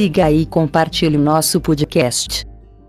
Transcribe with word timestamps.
siga 0.00 0.30
e 0.30 0.46
compartilhe 0.46 1.18
o 1.18 1.20
nosso 1.20 1.60
podcast. 1.60 2.46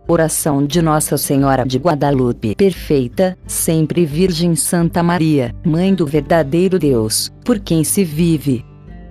Oração 0.08 0.66
de 0.66 0.82
Nossa 0.82 1.18
Senhora 1.18 1.66
de 1.66 1.78
Guadalupe 1.78 2.56
Perfeita, 2.56 3.38
sempre 3.46 4.06
Virgem 4.06 4.56
Santa 4.56 5.04
Maria, 5.04 5.54
Mãe 5.66 5.94
do 5.94 6.06
verdadeiro 6.06 6.80
Deus, 6.80 7.30
por 7.44 7.60
quem 7.60 7.84
se 7.84 8.06
vive. 8.06 8.64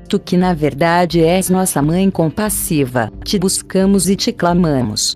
Tu 0.08 0.18
que 0.18 0.38
na 0.38 0.54
verdade 0.54 1.22
és 1.22 1.50
nossa 1.50 1.82
Mãe 1.82 2.10
compassiva, 2.10 3.12
te 3.22 3.38
buscamos 3.38 4.08
e 4.08 4.16
te 4.16 4.32
clamamos. 4.32 5.14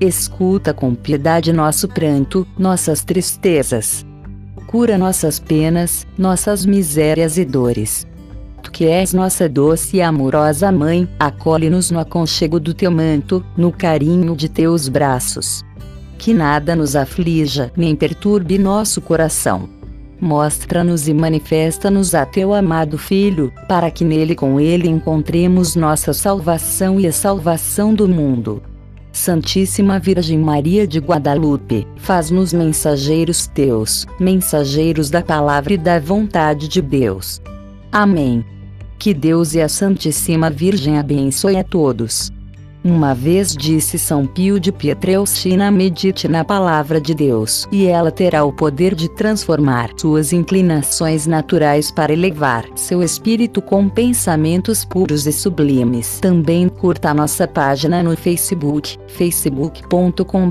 Escuta 0.00 0.72
com 0.72 0.94
piedade 0.94 1.52
nosso 1.52 1.86
pranto, 1.86 2.48
nossas 2.58 3.04
tristezas. 3.04 4.06
Cura 4.66 4.96
nossas 4.96 5.38
penas, 5.38 6.06
nossas 6.16 6.64
misérias 6.64 7.36
e 7.36 7.44
dores. 7.44 8.06
Tu 8.72 8.78
que 8.78 8.86
és 8.86 9.12
nossa 9.12 9.50
doce 9.50 9.98
e 9.98 10.02
amorosa 10.02 10.72
Mãe, 10.72 11.06
acolhe-nos 11.20 11.90
no 11.90 11.98
aconchego 11.98 12.58
do 12.58 12.72
teu 12.72 12.90
manto, 12.90 13.44
no 13.54 13.70
carinho 13.70 14.34
de 14.34 14.48
teus 14.48 14.88
braços. 14.88 15.62
Que 16.16 16.32
nada 16.32 16.74
nos 16.74 16.96
aflija, 16.96 17.70
nem 17.76 17.94
perturbe 17.94 18.58
nosso 18.58 19.02
coração. 19.02 19.68
Mostra-nos 20.18 21.06
e 21.06 21.12
manifesta-nos 21.12 22.14
a 22.14 22.24
teu 22.24 22.54
amado 22.54 22.96
Filho, 22.96 23.52
para 23.68 23.90
que 23.90 24.04
nele 24.04 24.34
com 24.34 24.58
ele 24.58 24.88
encontremos 24.88 25.76
nossa 25.76 26.14
salvação 26.14 26.98
e 26.98 27.06
a 27.06 27.12
salvação 27.12 27.92
do 27.94 28.08
mundo. 28.08 28.62
Santíssima 29.12 29.98
Virgem 29.98 30.38
Maria 30.38 30.86
de 30.86 30.98
Guadalupe, 30.98 31.86
faz-nos 31.96 32.54
mensageiros 32.54 33.46
teus, 33.46 34.06
mensageiros 34.18 35.10
da 35.10 35.20
palavra 35.20 35.74
e 35.74 35.78
da 35.78 36.00
vontade 36.00 36.68
de 36.68 36.80
Deus. 36.80 37.38
Amém. 37.92 38.42
Que 39.02 39.12
Deus 39.12 39.52
e 39.52 39.60
a 39.60 39.68
Santíssima 39.68 40.48
Virgem 40.48 40.96
abençoe 40.96 41.56
a 41.56 41.64
todos. 41.64 42.30
Uma 42.84 43.16
vez 43.16 43.52
disse 43.52 43.98
São 43.98 44.28
Pio 44.28 44.60
de 44.60 44.70
Pietrelcina 44.70 45.72
medite 45.72 46.28
na 46.28 46.44
palavra 46.44 47.00
de 47.00 47.12
Deus 47.12 47.66
e 47.72 47.86
ela 47.86 48.12
terá 48.12 48.44
o 48.44 48.52
poder 48.52 48.94
de 48.94 49.08
transformar 49.08 49.90
suas 49.96 50.32
inclinações 50.32 51.26
naturais 51.26 51.90
para 51.90 52.12
elevar 52.12 52.64
seu 52.76 53.02
espírito 53.02 53.60
com 53.60 53.88
pensamentos 53.88 54.84
puros 54.84 55.26
e 55.26 55.32
sublimes. 55.32 56.20
Também 56.20 56.68
curta 56.68 57.12
nossa 57.12 57.48
página 57.48 58.04
no 58.04 58.16
Facebook, 58.16 58.96
facebook.com 59.08 60.48